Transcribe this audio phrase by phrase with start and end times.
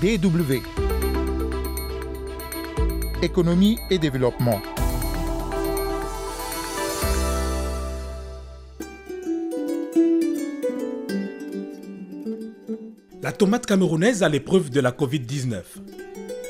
[0.00, 0.62] DW.
[3.20, 4.62] Économie et développement.
[13.22, 15.62] La tomate camerounaise à l'épreuve de la Covid-19.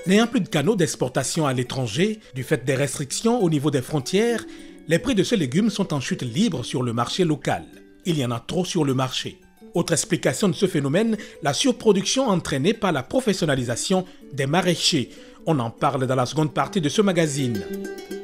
[0.06, 4.44] N'ayant plus de canaux d'exportation à l'étranger, du fait des restrictions au niveau des frontières,
[4.88, 7.64] les prix de ce légume sont en chute libre sur le marché local.
[8.04, 9.40] Il y en a trop sur le marché.
[9.74, 15.10] Autre explication de ce phénomène, la surproduction entraînée par la professionnalisation des maraîchers.
[15.46, 17.62] On en parle dans la seconde partie de ce magazine.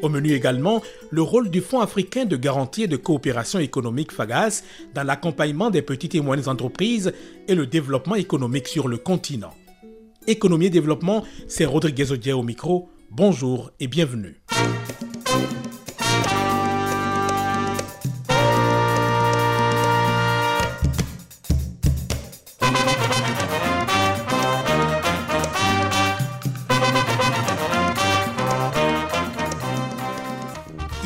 [0.03, 4.63] Au menu également, le rôle du Fonds africain de garantie et de coopération économique FAGAS
[4.95, 7.13] dans l'accompagnement des petites et moyennes entreprises
[7.49, 9.55] et le développement économique sur le continent.
[10.27, 12.89] Économie et développement, c'est Rodriguez Odier au micro.
[13.11, 14.43] Bonjour et bienvenue.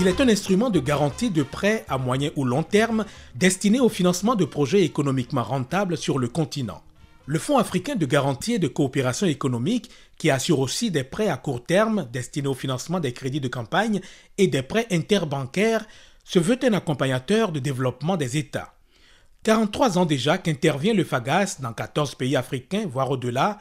[0.08, 3.90] Il est un instrument de garantie de prêts à moyen ou long terme destiné au
[3.90, 6.82] financement de projets économiquement rentables sur le continent.
[7.26, 11.36] Le Fonds africain de garantie et de coopération économique, qui assure aussi des prêts à
[11.36, 14.00] court terme destinés au financement des crédits de campagne
[14.38, 15.86] et des prêts interbancaires,
[16.24, 18.72] se veut un accompagnateur de développement des États.
[19.42, 23.58] 43 ans déjà qu'intervient le FAGAS dans 14 pays africains, voire au-delà,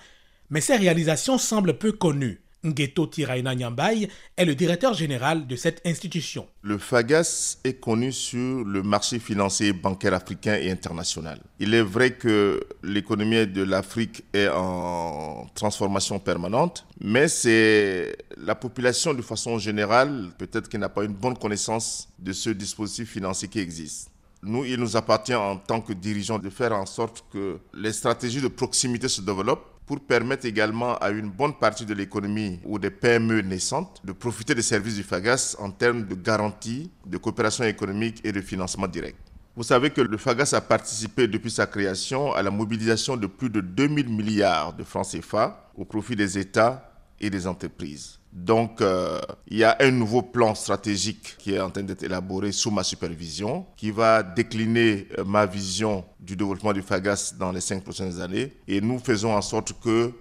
[0.49, 2.39] mais ses réalisations semblent peu connues.
[2.67, 6.47] Ngeto Tiraina Nyambay est le directeur général de cette institution.
[6.61, 11.39] Le FAGAS est connu sur le marché financier bancaire africain et international.
[11.59, 19.13] Il est vrai que l'économie de l'Afrique est en transformation permanente, mais c'est la population
[19.13, 23.59] de façon générale, peut-être qui n'a pas une bonne connaissance de ce dispositif financier qui
[23.59, 24.09] existe.
[24.43, 28.41] Nous, il nous appartient en tant que dirigeants de faire en sorte que les stratégies
[28.41, 32.91] de proximité se développent pour permettre également à une bonne partie de l'économie ou des
[32.91, 38.19] PME naissantes de profiter des services du FAGAS en termes de garantie, de coopération économique
[38.25, 39.17] et de financement direct.
[39.55, 43.49] Vous savez que le FAGAS a participé depuis sa création à la mobilisation de plus
[43.49, 48.19] de 2000 milliards de francs CFA au profit des États et des entreprises.
[48.37, 52.51] Donc, euh, il y a un nouveau plan stratégique qui est en train d'être élaboré
[52.51, 57.61] sous ma supervision, qui va décliner euh, ma vision du développement du FAGAS dans les
[57.61, 58.53] cinq prochaines années.
[58.67, 60.13] Et nous faisons en sorte que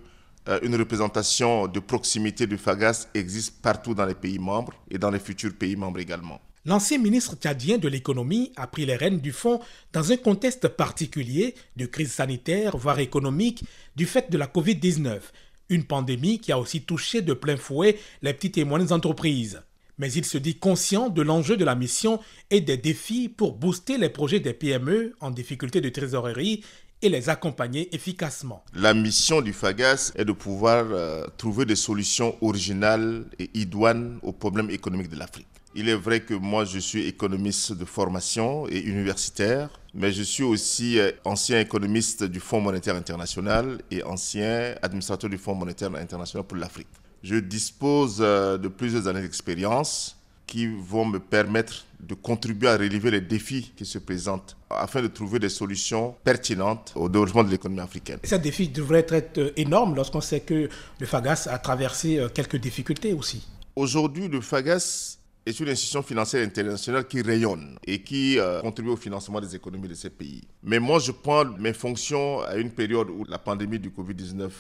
[0.49, 5.11] euh, une représentation de proximité du FAGAS existe partout dans les pays membres et dans
[5.11, 6.41] les futurs pays membres également.
[6.65, 9.61] L'ancien ministre tchadien de l'économie a pris les rênes du fonds
[9.93, 13.63] dans un contexte particulier de crise sanitaire, voire économique,
[13.95, 15.21] du fait de la Covid-19
[15.69, 19.63] une pandémie qui a aussi touché de plein fouet les petites et moyennes entreprises.
[19.99, 23.97] Mais il se dit conscient de l'enjeu de la mission et des défis pour booster
[23.97, 26.63] les projets des PME en difficulté de trésorerie
[27.03, 28.65] et les accompagner efficacement.
[28.75, 34.33] La mission du FAGAS est de pouvoir euh, trouver des solutions originales et idoines aux
[34.33, 35.47] problèmes économiques de l'Afrique.
[35.75, 40.43] Il est vrai que moi, je suis économiste de formation et universitaire, mais je suis
[40.43, 46.47] aussi euh, ancien économiste du Fonds monétaire international et ancien administrateur du Fonds monétaire international
[46.47, 46.89] pour l'Afrique.
[47.23, 50.16] Je dispose euh, de plusieurs années d'expérience
[50.47, 55.09] qui vont me permettre de contribuer à relever les défis qui se présentent afin de
[55.09, 58.19] trouver des solutions pertinentes au développement de l'économie africaine.
[58.23, 60.69] Ces défis devraient être euh, énormes lorsqu'on sait que
[61.01, 63.47] le FAGAS a traversé quelques difficultés aussi.
[63.75, 68.97] Aujourd'hui, le FAGAS est une institution financière internationale qui rayonne et qui euh, contribue au
[68.97, 70.43] financement des économies de ces pays.
[70.65, 74.51] Mais moi, je prends mes fonctions à une période où la pandémie du Covid-19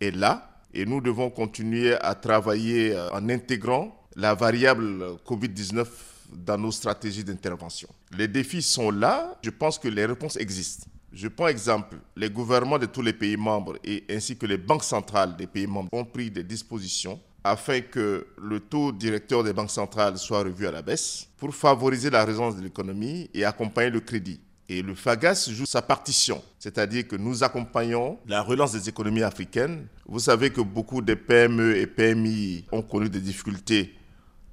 [0.00, 5.86] est là et nous devons continuer à travailler euh, en intégrant la variable Covid-19
[6.32, 7.88] dans nos stratégies d'intervention.
[8.16, 10.86] Les défis sont là, je pense que les réponses existent.
[11.12, 14.84] Je prends exemple, les gouvernements de tous les pays membres et ainsi que les banques
[14.84, 19.70] centrales des pays membres ont pris des dispositions afin que le taux directeur des banques
[19.70, 24.00] centrales soit revu à la baisse pour favoriser la résilience de l'économie et accompagner le
[24.00, 24.40] crédit.
[24.68, 29.86] Et le FAGAS joue sa partition, c'est-à-dire que nous accompagnons la relance des économies africaines.
[30.06, 33.94] Vous savez que beaucoup de PME et PMI ont connu des difficultés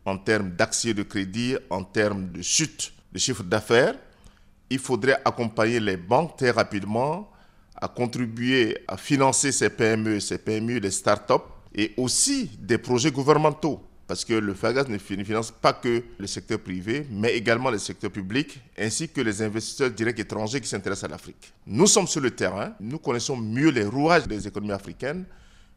[0.06, 3.96] en termes d'accès de crédit, en termes de chute de chiffre d'affaires.
[4.70, 7.30] Il faudrait accompagner les banques très rapidement
[7.76, 11.44] à contribuer à financer ces PME, ces PMI, les start-up
[11.76, 13.82] et aussi des projets gouvernementaux.
[14.08, 18.12] Parce que le FAGAS ne finance pas que le secteur privé, mais également le secteur
[18.12, 21.54] public, ainsi que les investisseurs directs étrangers qui s'intéressent à l'Afrique.
[21.66, 25.26] Nous sommes sur le terrain, nous connaissons mieux les rouages des économies africaines.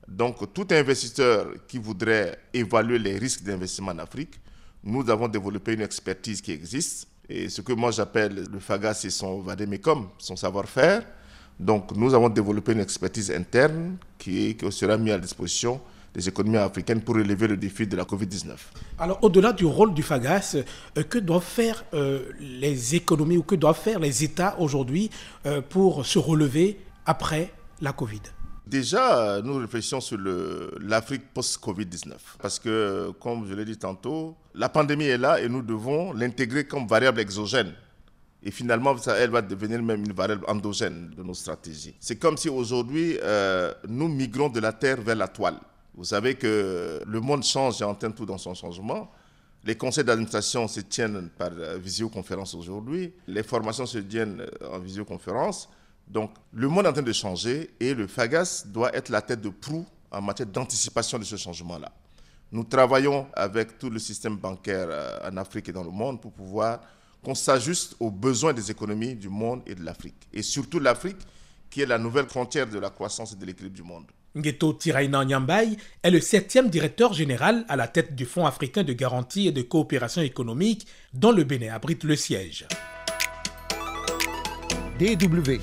[0.08, 4.40] Donc tout investisseur qui voudrait évaluer les risques d'investissement en Afrique,
[4.84, 7.08] nous avons développé une expertise qui existe.
[7.28, 9.44] Et ce que moi j'appelle le FAGAS, c'est son
[10.18, 11.02] son savoir-faire
[11.58, 15.80] Donc nous avons développé une expertise interne qui, qui sera mise à disposition
[16.16, 18.52] des économies africaines pour relever le défi de la Covid-19.
[18.98, 20.56] Alors, au-delà du rôle du FAGAS,
[20.96, 25.10] euh, que doivent faire euh, les économies ou que doivent faire les États aujourd'hui
[25.44, 28.22] euh, pour se relever après la Covid?
[28.66, 30.18] Déjà, nous réfléchissons sur
[30.80, 32.12] l'Afrique post-Covid-19.
[32.40, 36.66] Parce que, comme je l'ai dit tantôt, la pandémie est là et nous devons l'intégrer
[36.66, 37.72] comme variable exogène.
[38.42, 41.94] Et finalement, ça, elle va devenir même une variable endogène de nos stratégies.
[42.00, 43.18] C'est comme si aujourd'hui,
[43.88, 45.58] nous migrons de la Terre vers la toile.
[45.96, 49.10] Vous savez que le monde change et entend tout dans son changement.
[49.64, 53.12] Les conseils d'administration se tiennent par euh, visioconférence aujourd'hui.
[53.26, 55.68] Les formations se tiennent euh, en visioconférence.
[56.08, 59.40] Donc, le monde est en train de changer et le FAGAS doit être la tête
[59.40, 61.92] de proue en matière d'anticipation de ce changement-là.
[62.52, 66.32] Nous travaillons avec tout le système bancaire euh, en Afrique et dans le monde pour
[66.32, 66.80] pouvoir
[67.22, 70.28] qu'on s'ajuste aux besoins des économies du monde et de l'Afrique.
[70.32, 71.16] Et surtout l'Afrique,
[71.68, 74.04] qui est la nouvelle frontière de la croissance et de l'équilibre du monde.
[74.36, 78.92] Ngeto Tiraina Nyambay est le septième directeur général à la tête du Fonds africain de
[78.92, 82.66] garantie et de coopération économique dont le Bénin abrite le siège.
[84.98, 85.58] DW.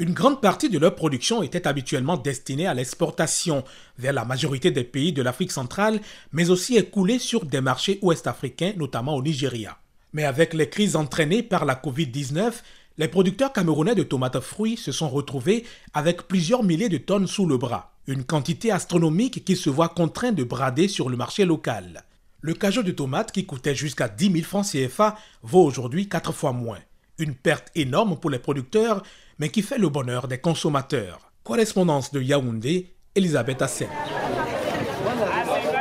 [0.00, 3.64] Une grande partie de leur production était habituellement destinée à l'exportation
[3.98, 6.00] vers la majorité des pays de l'Afrique centrale,
[6.32, 9.76] mais aussi écoulée sur des marchés ouest-africains, notamment au Nigeria.
[10.14, 12.50] Mais avec les crises entraînées par la Covid-19,
[12.96, 17.44] les producteurs camerounais de tomates fruits se sont retrouvés avec plusieurs milliers de tonnes sous
[17.44, 22.04] le bras, une quantité astronomique qui se voit contraint de brader sur le marché local.
[22.40, 26.54] Le cajot de tomates qui coûtait jusqu'à 10 000 francs CFA vaut aujourd'hui 4 fois
[26.54, 26.78] moins.
[27.20, 29.02] Une perte énorme pour les producteurs,
[29.38, 31.30] mais qui fait le bonheur des consommateurs.
[31.44, 33.88] Correspondance de Yaoundé, Elisabeth Assen.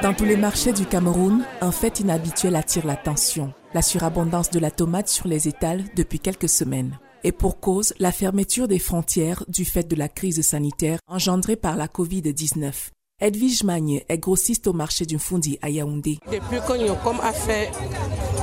[0.04, 4.70] Dans tous les marchés du Cameroun, un fait inhabituel attire l'attention, la surabondance de la
[4.70, 9.66] tomate sur les étals depuis quelques semaines et pour cause la fermeture des frontières du
[9.66, 12.90] fait de la crise sanitaire engendrée par la Covid-19.
[13.22, 16.20] Edwige Magne est grossiste au marché du Fundi à Yaoundé.
[16.32, 17.70] Depuis que Nyocom a fait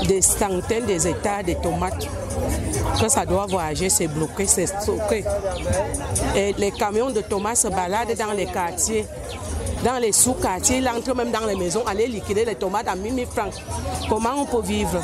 [0.07, 2.07] des centaines d'états de tomates,
[3.01, 5.25] que ça doit voyager, c'est bloqué, c'est stocké.
[6.37, 9.07] Et les camions de tomates se baladent dans les quartiers
[9.85, 13.27] dans les sous-quartiers, il entre même dans les maisons, aller liquider les tomates à 1000
[13.27, 13.55] francs.
[14.09, 15.01] Comment on peut vivre?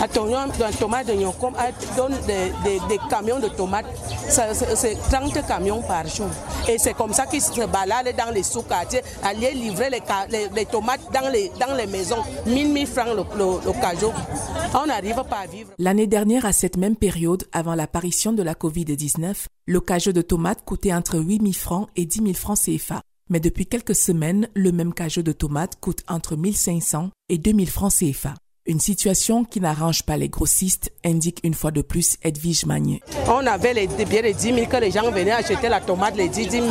[0.00, 3.86] La tomate de donne des, camions de tomates,
[4.28, 6.28] c'est 30 camions par jour.
[6.68, 11.28] Et c'est comme ça qu'ils se baladent dans les sous-quartiers, aller livrer les, tomates dans
[11.30, 15.70] les, dans les maisons, 1000 francs le, le, On n'arrive pas à vivre.
[15.78, 19.80] L'année dernière, à cette même période, avant l'apparition de la Covid-19, le
[20.12, 23.02] de tomates coûtait entre 8 000 francs et 10 000 francs CFA.
[23.30, 27.92] Mais depuis quelques semaines, le même cajot de tomates coûte entre 1500 et 2000 francs
[27.92, 28.34] CFA.
[28.66, 33.02] Une situation qui n'arrange pas les grossistes, indique une fois de plus Edwige Magné.
[33.26, 36.28] On avait les, bien les 10 000 que les gens venaient acheter la tomate, les
[36.28, 36.64] 10 000.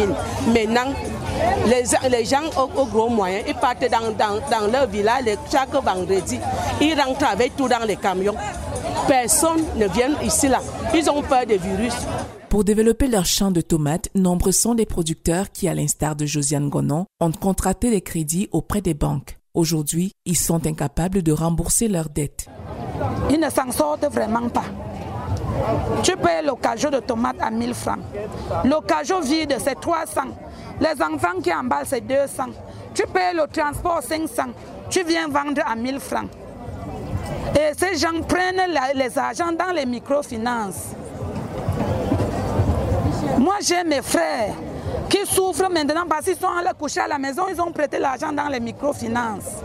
[0.47, 0.93] Maintenant,
[1.65, 6.39] les, les gens au, gros moyen, ils partent dans, dans, dans leur village chaque vendredi.
[6.81, 8.35] Ils rentrent avec tout dans les camions.
[9.07, 10.61] Personne ne vient ici là.
[10.93, 11.93] Ils ont peur des virus.
[12.49, 16.69] Pour développer leur champ de tomates, nombreux sont les producteurs qui, à l'instar de Josiane
[16.69, 19.37] Gonon, ont contracté des crédits auprès des banques.
[19.53, 22.47] Aujourd'hui, ils sont incapables de rembourser leurs dettes.
[23.29, 24.63] Ils ne s'en sortent vraiment pas.
[26.03, 27.99] Tu payes le cajot de tomates à 1000 francs.
[28.63, 30.21] Le cajot vide, c'est 300.
[30.79, 32.43] Les enfants qui emballent, c'est 200.
[32.93, 34.43] Tu payes le transport 500.
[34.89, 36.29] Tu viens vendre à 1000 francs.
[37.55, 40.91] Et ces gens prennent les argents dans les microfinances.
[43.37, 44.55] Moi, j'ai mes frères
[45.09, 48.31] qui souffrent maintenant parce qu'ils sont allés coucher à la maison, ils ont prêté l'argent
[48.31, 49.61] dans les microfinances.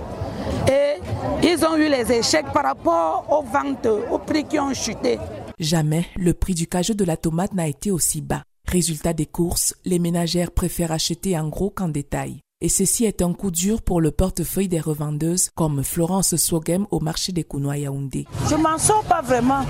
[0.68, 1.00] Et
[1.42, 5.18] ils ont eu les échecs par rapport aux ventes, aux prix qui ont chuté.
[5.58, 8.42] Jamais le prix du cajou de la tomate n'a été aussi bas.
[8.68, 13.32] Résultat des courses, les ménagères préfèrent acheter en gros qu'en détail et ceci est un
[13.32, 18.24] coup dur pour le portefeuille des revendeuses comme Florence Swogem au marché des Kounois Yaoundé.
[18.48, 19.66] Je m'en sors pas vraiment.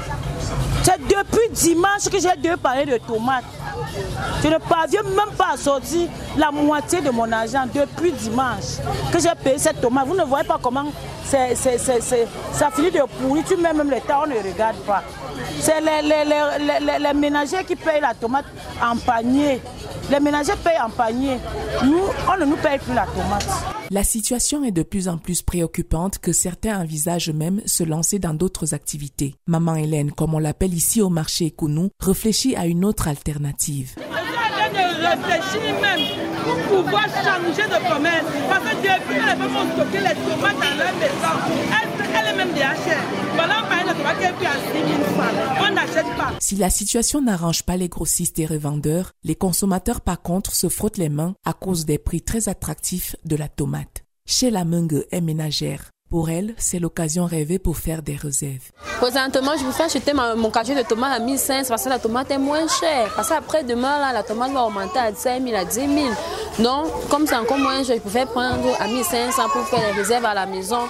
[0.82, 3.44] C'est depuis dimanche que j'ai deux paniers de tomates.
[4.42, 8.78] Je ne parviens même pas à sortir la moitié de mon argent depuis dimanche
[9.12, 10.06] que j'ai payé cette tomate.
[10.06, 10.86] Vous ne voyez pas comment
[11.24, 11.38] ça
[12.70, 13.44] finit de pourrir.
[13.46, 15.02] Tu mets même le temps, on ne regarde pas.
[15.60, 18.46] C'est les, les, les ménagers qui payent la tomate
[18.82, 19.60] en panier.
[20.10, 21.38] Les ménagers payent en panier.
[21.84, 23.71] Nous, on ne nous paye plus la tomate.
[23.92, 28.32] La situation est de plus en plus préoccupante que certains envisagent même se lancer dans
[28.32, 29.34] d'autres activités.
[29.46, 33.94] Maman Hélène, comme on l'appelle ici au marché Kounou, réfléchit à une autre alternative.
[42.14, 43.02] Elle est même déjà chère.
[43.34, 45.68] Voilà, par exemple, tomate qui est plus à 6 000 francs.
[45.68, 46.32] On n'achète pas.
[46.40, 50.98] Si la situation n'arrange pas les grossistes et revendeurs, les consommateurs par contre se frottent
[50.98, 54.04] les mains à cause des prix très attractifs de la tomate.
[54.26, 55.90] Chez la Mungue est ménagère.
[56.10, 58.70] Pour elle, c'est l'occasion rêvée pour faire des réserves.
[59.00, 61.98] Présentement, je vous fais acheter ma- mon cachet de tomate à 1500 parce que la
[61.98, 63.10] tomate est moins chère.
[63.16, 65.88] Parce qu'après demain, là, la tomate va augmenter à 5 000, à 10 000.
[66.58, 70.26] Donc, comme c'est encore moins cher, je pouvais prendre à 1500 pour faire les réserves
[70.26, 70.80] à la maison.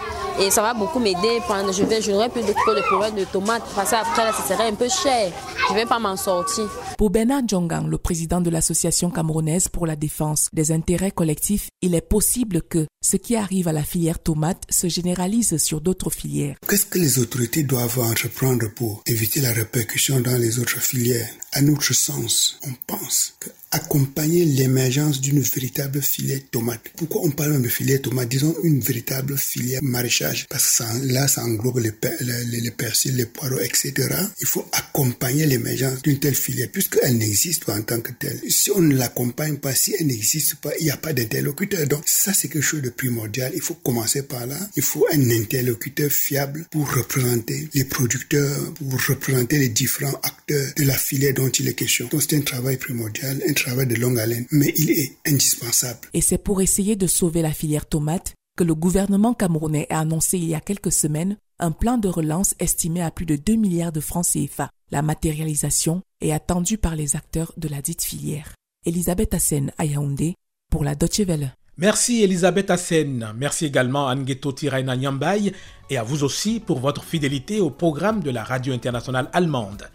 [0.40, 1.40] Et ça va beaucoup m'aider.
[1.46, 3.62] Pendant- Je vais, je n'aurai plus de, de problèmes de tomates.
[3.74, 5.32] Parce qu'après, là, ça serait un peu cher.
[5.68, 6.68] Je ne vais pas m'en sortir.
[6.98, 11.94] Pour Bernard Djongang, le président de l'Association camerounaise pour la défense des intérêts collectifs, il
[11.94, 16.56] est possible que ce qui arrive à la filière tomate se généralise sur d'autres filières.
[16.68, 21.28] Qu'est-ce que les autorités doivent entreprendre pour éviter la répercussion dans les autres filières?
[21.52, 26.82] À notre sens, on pense que accompagner l'émergence d'une véritable filière tomate.
[26.96, 28.28] Pourquoi on parle de filière tomate?
[28.28, 33.26] Disons une véritable filière maraîchage, parce que là, ça englobe les, les, les persils, les
[33.26, 33.92] poireaux, etc.
[34.40, 38.40] Il faut accompagner l'émergence d'une telle filière, puisqu'elle n'existe pas en tant que telle.
[38.48, 41.86] Si on ne l'accompagne pas, si elle n'existe pas, il n'y a pas d'interlocuteur.
[41.86, 43.52] Donc ça, c'est quelque chose de primordial.
[43.54, 44.58] Il faut commencer par là.
[44.76, 50.84] Il faut un interlocuteur fiable pour représenter les producteurs, pour représenter les différents acteurs de
[50.84, 52.08] la filière dont il est question.
[52.08, 56.09] Donc c'est un travail primordial, travail de longue haleine, mais il est indispensable.
[56.14, 60.38] Et c'est pour essayer de sauver la filière tomate que le gouvernement camerounais a annoncé
[60.38, 63.92] il y a quelques semaines un plan de relance estimé à plus de 2 milliards
[63.92, 64.71] de francs CFA.
[64.90, 68.54] La matérialisation est attendue par les acteurs de la dite filière.
[68.85, 70.35] Elisabeth Hassen à Yaoundé
[70.71, 71.54] pour la Deutsche Welle.
[71.78, 73.33] Merci Elisabeth Hassen.
[73.37, 75.52] Merci également à Ngeto Tiraina Nyambay
[75.88, 79.88] et à vous aussi pour votre fidélité au programme de la radio internationale allemande.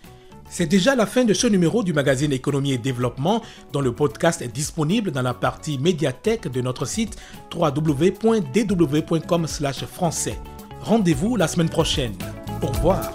[0.49, 3.41] C'est déjà la fin de ce numéro du magazine Économie et Développement,
[3.73, 7.17] dont le podcast est disponible dans la partie médiathèque de notre site
[7.53, 10.39] www.dw.com/français.
[10.81, 12.13] Rendez-vous la semaine prochaine.
[12.61, 13.11] Au revoir.